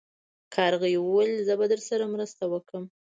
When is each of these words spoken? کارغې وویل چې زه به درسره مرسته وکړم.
کارغې 0.55 0.93
وویل 0.99 1.31
چې 1.37 1.43
زه 1.49 1.53
به 1.59 1.65
درسره 1.73 2.05
مرسته 2.13 2.43
وکړم. 2.47 2.85